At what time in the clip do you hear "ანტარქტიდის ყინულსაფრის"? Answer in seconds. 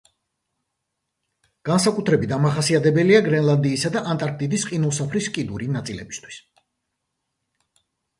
4.13-5.29